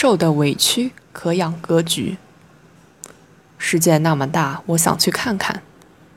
[0.00, 2.16] 受的委屈可养格局。
[3.58, 5.60] 世界那么大，我想去看看。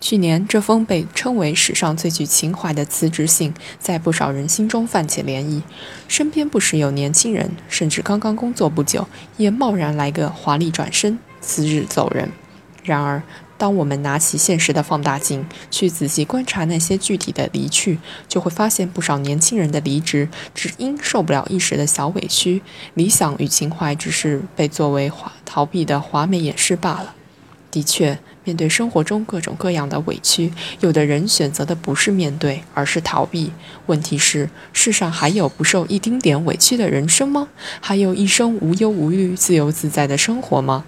[0.00, 5.60] 去年，这封被称为史上最具情怀的辞职信，在不少人心中泛起涟漪。
[6.06, 12.30] 身边不时有年轻人，甚至刚刚工作不久，也贸然来个华丽转身，辞职走人。
[12.84, 13.24] 然而，
[13.56, 17.98] 当我们拿起现实的放大镜，去仔细观察那些具体的离去，
[18.28, 22.62] 就会发现不少年轻人的离职，只因受不了一时的小委屈，
[22.94, 27.14] 理想与情怀只是被作为华逃避的华美掩饰罢了。
[27.70, 28.18] 的确。
[28.46, 33.50] 面对生活中各种各样的委屈，有的人选择的不是面对，而是逃避。
[33.86, 37.48] 问题是，世上还有不受一丁点委屈的人生吗？
[37.80, 40.84] 还有一生无忧无虑、自由自在的生活吗？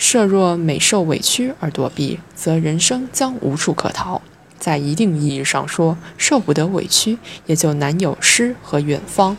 [0.00, 4.22] 设若每受委屈而躲避，则人生将无处可逃。
[4.58, 9.36] 在一定意义上说，受不得委屈，也就难有诗和远方。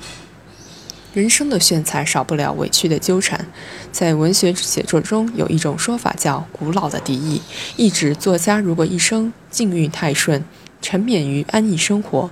[1.15, 3.47] 人生的炫彩少不了委屈的纠缠，
[3.91, 7.41] 在文学写作中有一种说法叫“古老的敌意”，
[7.75, 10.45] 意指作家如果一生境遇太顺，
[10.79, 12.29] 沉湎于安逸生活，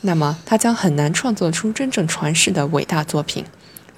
[0.00, 3.44] 那么他将很难创作出真正传世的伟大作品。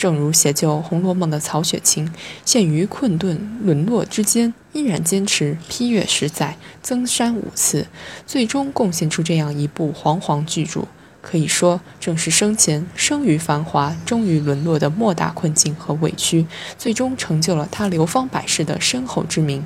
[0.01, 2.11] 正如写就《红楼梦》的曹雪芹，
[2.47, 7.87] 陷于困顿沦落之间，依然坚持批阅十载，增删五次，
[8.27, 10.85] 最终贡献出这样一部煌煌巨著。
[11.21, 16.47] 可以说，正是生前生于繁华，终于沦落的莫大困境和委屈，
[16.79, 19.63] 最终成就了他流芳百世的深厚之名。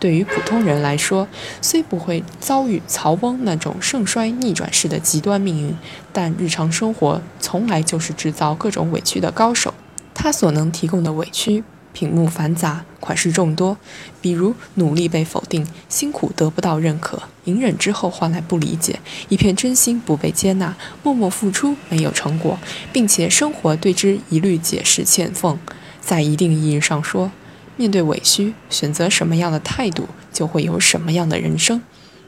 [0.00, 1.28] 对于普通人来说，
[1.62, 5.76] 虽不会遭遇曹翁那种盛衰逆转式的极端命运，
[6.12, 9.72] 但日常生活从来就是制造各种委屈的高手。
[10.12, 11.62] 他所能提供的委屈。
[11.92, 13.76] 品目繁杂，款式众多，
[14.20, 22.56] 比如努力被否定，辛苦得不到认可，隐忍之后换来不理解，一片真心不被接纳，默默付出没有成果，
[22.92, 25.58] 并且生活对之一律解释欠奉。
[26.00, 27.32] 在一定意义上说，
[27.80, 31.80] 面对委屈，选择什么样的态度，就会有什么样的人生。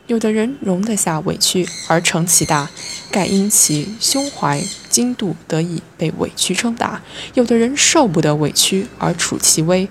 [0.07, 2.71] 有的人容得下委屈而成其大，
[3.11, 7.03] 盖因其胸怀精度得以被委屈撑大；
[7.35, 9.87] 有的人受不得委屈而处其微，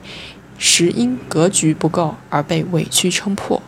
[0.57, 3.61] 实因格局不够而被委屈撑破。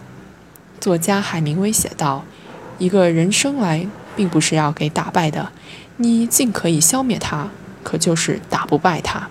[0.80, 2.26] 作家海明威写道
[2.80, 3.86] ：“一个人生来
[4.16, 5.52] 并不是要给打败的，
[5.98, 7.52] 你尽可以消灭他，
[7.84, 9.30] 可就是打不败他。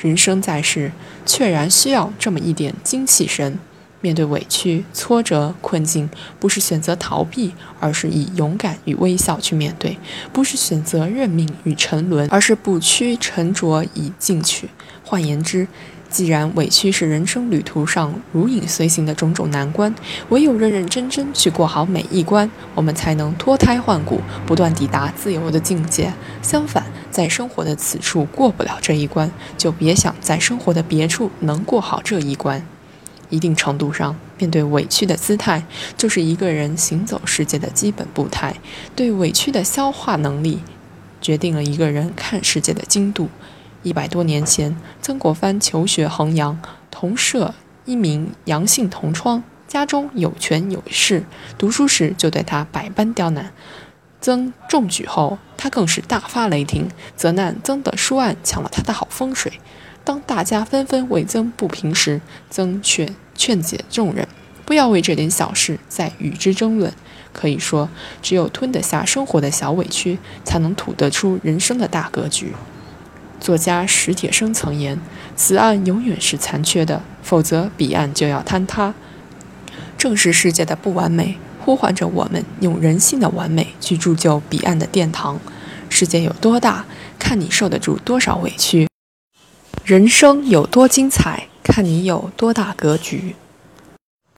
[0.00, 0.92] 人生在世，
[1.26, 3.58] 确然需要这么一点精气神。”
[4.02, 9.94] 面对委屈、挫折、困境，不是选择逃避，而是以勇敢与微笑去面对；
[10.32, 14.70] 不是选择认命与沉沦，而是不屈沉着以进取。
[15.04, 15.68] 换言之，
[16.10, 19.94] 既然委屈是人生旅途上如影随形的种种难关，
[20.28, 26.12] 唯有认认真真去过好每一关，我们才能脱胎换骨，不断抵达自由的境界。
[26.42, 32.66] 相反，在生活的此处过不了这一关，就别想在生活的别处能过好这一关。
[33.28, 35.64] 一定程度上，面对委屈的姿态，
[35.96, 38.56] 就是一个人行走世界的基本步态。
[38.96, 40.58] 对委屈的消化能力，
[41.20, 43.28] 决定了一个人看世界的精度。
[43.82, 46.60] 一百多年前，曾国藩求学衡阳，
[46.90, 47.54] 同舍
[47.86, 51.24] 一名杨姓同窗，家中有权有势，
[51.56, 53.52] 读书时就对他百般刁难。
[54.20, 59.54] 曾中举后，他更是大发雷霆，责难曾的书案抢了他的好风水。
[60.04, 62.20] 当大家纷纷为曾不平时，
[62.50, 64.28] 曾却劝解众人，
[64.66, 66.92] 不要为这点小事再与之争论。
[67.32, 67.88] 可以说，
[68.20, 72.52] 只有吞得下生活的小委屈，才能吐得出人生的大格局。
[73.40, 75.00] 作家史铁生曾言
[75.34, 78.94] ：“此岸永远是残缺的，否则彼岸就要坍塌。”
[79.96, 85.40] 正是世界的不完美，呼唤着我们用人性的完美去铸就彼岸的殿堂。
[85.88, 86.84] 世界有多大，
[87.18, 88.86] 看你受得住多少委屈。
[89.84, 93.34] 人生有多精彩，看你有多大格局。